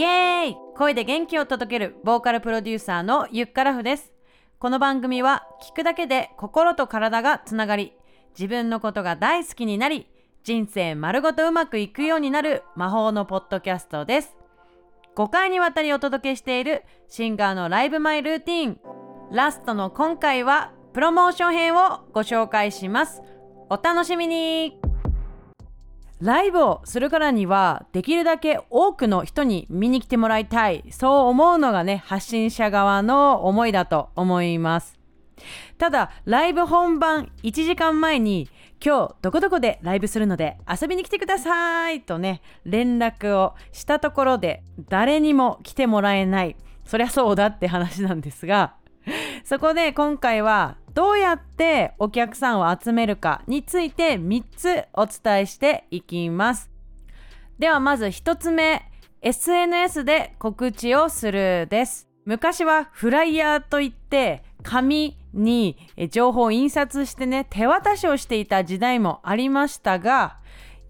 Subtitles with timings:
[0.00, 4.14] イエーイ声で元気を届けるボーカルプロデューサーのゆっからふです。
[4.58, 7.92] この番組は聞くだけで心と体がつながり
[8.30, 10.06] 自分のことが大好きになり
[10.42, 14.34] 人生丸ごとうまくいくようになる魔法のポッドキャストです。
[15.16, 18.80] 5回にわたりお届けしているシンガーのライブマイルーティン。
[19.32, 23.20] ラストの今回はプロモーション編をご紹介します。
[23.68, 24.80] お楽しみに。
[26.20, 30.84] ライブをするからにはできるだけ多くの人に見に来てもらいたい。
[30.90, 34.98] そう思うのがね発信者側の思いだと思います。
[35.78, 38.50] ただライブ本番1時間前に
[38.84, 46.56] 今日どこどこでライブするので遊びに来てくださいとね連絡をしたところで誰にも来てもらえない。
[46.84, 48.74] そりゃそうだって話なんですが
[49.44, 56.70] そこで今回はどうやってお客さんを集めるかについて3つお伝えしていきます。
[57.58, 58.90] ではまず1つ目
[59.22, 62.08] SNS で告知をするです。
[62.24, 65.76] 昔はフライヤーといって紙に
[66.10, 70.38] 情報を印刷してね手渡しをしていた時代もありましたが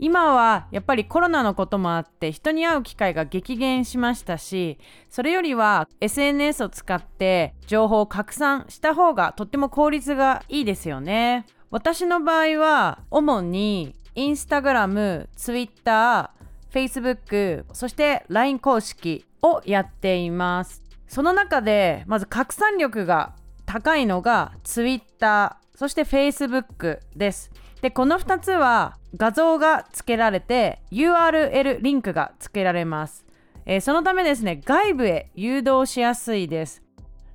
[0.03, 4.79] 今はやっぱりコロナのこともあって人に会う機会が激減しましたし
[5.11, 11.47] それよりは SNS を使って情報を拡散した方がとっても効率がいいですよね。
[11.71, 20.83] 私の場合は主にインスタグラム、ツイッター、フェイスブックそして LINE 公式をやっています。
[21.09, 23.35] その中でまず拡散力が
[23.67, 27.51] 高いのがツイッターそして Facebook です。
[27.83, 33.25] でこの2つは画像が付けられて URL リンクが付けられます、
[33.67, 36.83] えー、そのためですね外部へ誘導しやすいです。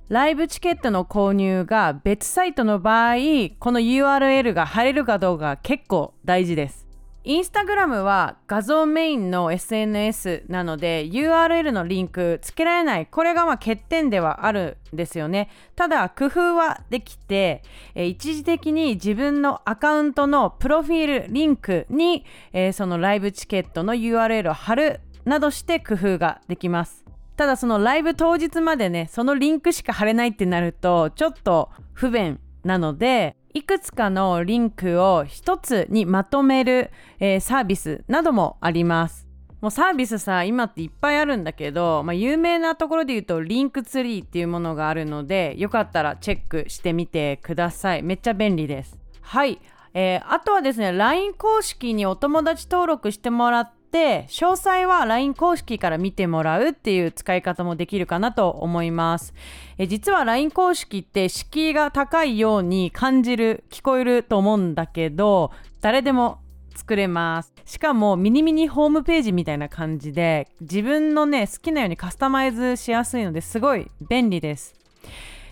[0.08, 3.16] ライブチケットの購入が別サイトの場合
[3.58, 6.85] この URL が貼れるかどうか結構大事です。
[7.28, 15.50] インスタグラムは画像メインの SNS なので URL のリンクつけられないこれがまあ欠点ではあるんですよね。
[15.74, 17.64] ただ工夫はできて、
[17.96, 27.04] え、一時的に自分のアカウントのプロフィールリンクに、え、そのライブチケットの URL を貼るなどして工夫ができます。
[27.36, 39.26] ただそのライブ当日までねそのリンクしか貼れないってなるとちょっと不便なのでいくつかのリンクを一つにまとめる、えー、サービスなどもあります。
[39.62, 48.02] もうサービスさ今っていっぱいあるんだけど、まあ、有名なところで言うとリンクツリーっていうものがあるのでよかったらチェックしてみてください。
[48.02, 48.98] めっちゃ便利です。
[49.22, 49.58] はい。
[49.94, 59.34] えー、あとはですね LINE 公式にお友達登録してもらっで詳細は LINE 公式から見てもらうっていう使い方もできるかなと思います。
[59.78, 66.40] え実は LINE 公式って敷居が高いように感じる聞こえると思うんだけど誰でも
[66.74, 67.52] 作れます。
[67.64, 74.74] しかもミニミニホームページみたいな感じで自分のね好きなようにカスタマイズしやすいのですごい便利です。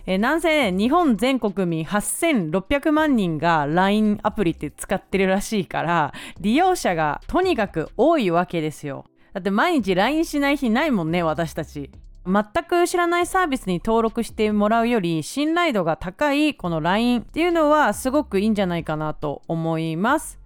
[0.07, 9.07] えー、なんせ日本全国民8600万人が LINE アプリって使ってるらしいから利用者がとにかく多いわけですよ。
[9.33, 11.91] だって毎日 LINE しない日ないもんね私たち。
[12.27, 20.39] 全く知らないサービスに登録してもらうより信頼度が高いこの LINE っていうのはすごくいいんじゃないかなと思います。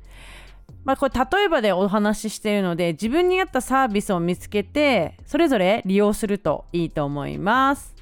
[0.85, 7.95] まあ、これ例えばでお話ししているので自分に合ったサービスを見つけてそれぞれ利用するといいと思います。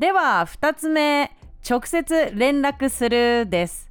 [0.00, 1.30] では2つ目
[1.68, 3.90] 直接連絡するです。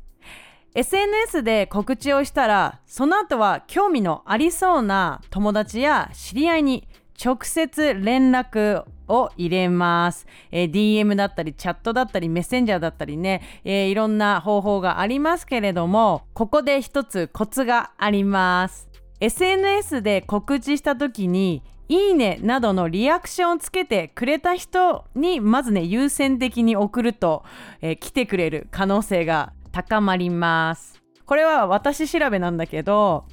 [0.73, 6.87] SNS で告知をしたらその後は興味のありそうな友達や知り合いに
[7.23, 18.89] 直接連絡を入れます、えー、DM だったりチャットだったりメッセンジャーだったりね、えー、いろんな方法がありますけれどもここで一つコツがあります。
[19.19, 27.43] SNS で告知した時にいいねなどのリアクションをつけてくれた人にまずね優先的に送ると、
[27.81, 31.01] えー、来てくれる可能性が高まります。
[31.25, 33.25] これは私調べなんだけど、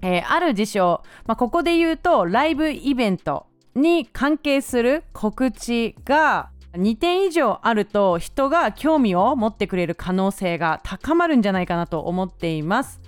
[0.00, 13.00] えー、ある事象、まあ、ここで言うとライブイベントに関係する告知が2点以上あると人が興味を持ってくれる可能性が高まるんじゃないかなと思っています。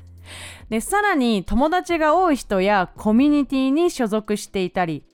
[0.68, 5.04] でさらに友達が多い人やコミュニティに所属していたり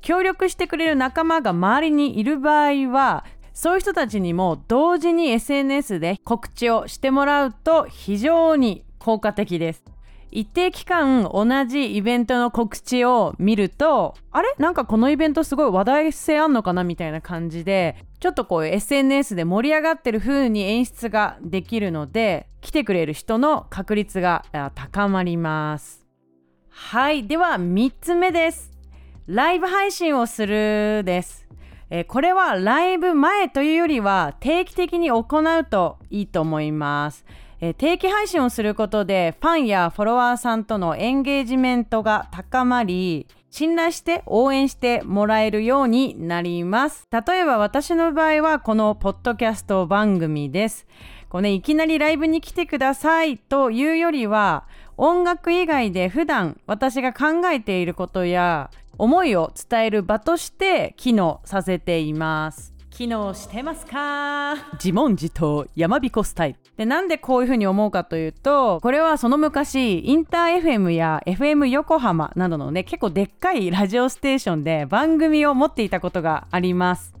[0.00, 9.84] 協力してくれる仲間が周りにいる場合はそういう人たちにも同時に SNS で告知をしてもらうと非常に効果的です。
[10.30, 14.54] 一定期間同じイベントの告知を見るとあれ？
[14.58, 16.84] なんかこのイベントすごい話題性あんのかな？
[16.84, 24.44] みたいな感じでちょっとこう SNS で盛り上がってる風に演出ができるので来てくれる人の確率が
[24.74, 26.06] 高まります
[26.68, 28.70] はいでは3つ目です
[29.32, 31.46] ライブ配信をするです。
[31.88, 37.24] えこれはライブ前というよりは定期的に行うといいと思います。
[37.60, 47.06] え定期配信をすることでファンやフォロワーさんとのエンゲージメントが高まり信頼して応援してもらえるようになります。
[47.10, 50.86] 例えば私の場合はこのポッドキャスト番組です。
[51.28, 54.66] こうねいきなりライブに来てくださいというよりは
[54.96, 62.79] 音楽以外で普段私が考えていることや思いを伝える場として機能させています。
[63.00, 64.56] 機能してますか？
[64.74, 66.58] 自問自答山彦スタイル。
[66.76, 77.14] でなんでこういうふうに思うかというとこれはその昔インター FM や FM 横浜などのね結構でっかいラジオステーションで番組を持っていたことがあります。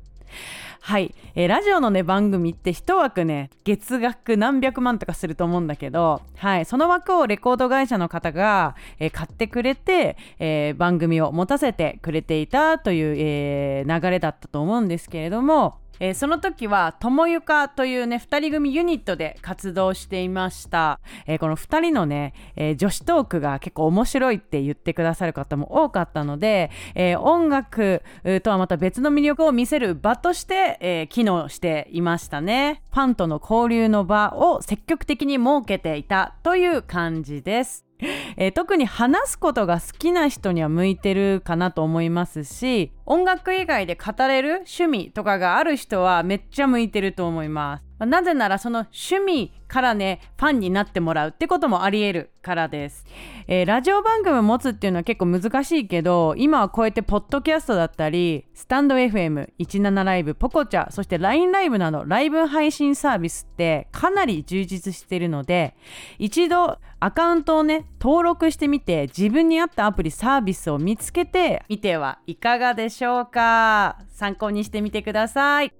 [0.82, 28.02] はい、えーラジオのね番組って一枠ね月額何百万とかすると思うんだけど、はい、その枠をレコード会社の方が、えー買ってくれて、えー番組を持たせてくれていたという、え流れだったと思うんですけれども、えーその時はともゆかというね2人組ユニットで活動していました、えーこの2人のね、えー女子トークが結構面白いって言ってくださる方も多かったので、え音楽
[28.42, 32.82] とはまた別の魅力を見せる場として、え機能していましたね。
[32.92, 37.89] ファンとの交流の場を積極的に設けていたという感じです。
[38.36, 47.89] えー特に話すことが好きな人には向いてるかなと思いますし音楽以外で語れる趣味とかがある人はめっちゃ向いてると思います。
[48.00, 53.04] まあなぜならその趣味からねファンになってもらうってこともありえるからです、
[53.46, 65.76] えーラジオ番組を持つっていうのは結構難しいけど今はこうやってポッドキャストだったりスタンド FM17 ライブポコチャそして LINE ライブなどライブ配信サービスってかなり充実しているので
[66.18, 73.98] 一度アカウントをね登録してみて自分に合ったアプリサービスを見つけてみてはいかがでしょうか。
[74.08, 75.79] 参考にしてみてください。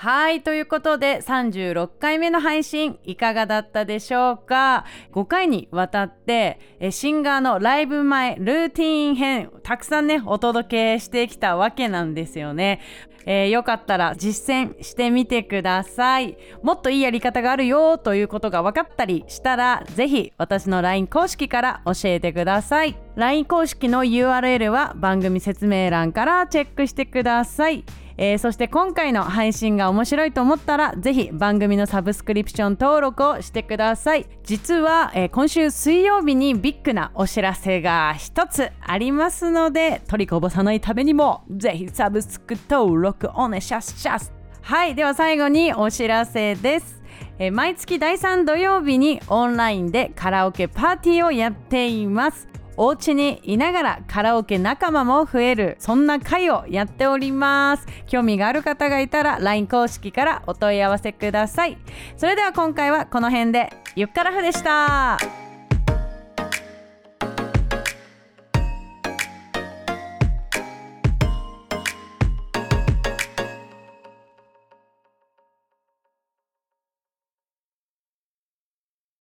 [0.00, 12.80] はいということで36回目の配信いかがだったでしょうか？5回にわたってえシンガーのライブ前ルーティン編たくさんねお届けしてきたわけなんですよね、
[13.26, 16.38] えーよかったら実践してみてください。
[16.62, 22.96] もっといいやり方があるよということが分かったりしたらぜひ私の LINE 公式から教えてください。
[23.16, 27.84] LINE 公式の URL は番組説明欄からチェックしてください。
[28.20, 34.26] えーそして今回の配信が面白いと思ったらぜひ番組のサブスクリプション登録をしてください。
[34.42, 44.32] 実は、えー今週水曜日にビッグなお知らせが一つありますので取りこぼさないためにもぜひサブスク登録お願いします。
[44.62, 47.00] はいでは最後にお知らせです。
[47.38, 52.48] え毎月第3土曜日にオンラインでカラオケパーティーをやっています。
[52.80, 55.76] お家にいながらカラオケ仲間も増える。
[55.80, 57.86] そんな会をやっております。
[58.06, 61.76] 興味がある方がいたら LINE 公式からお問い合わせください。
[62.16, 63.72] それでは今回はこの辺で。
[63.96, 65.37] ゆっからふでした。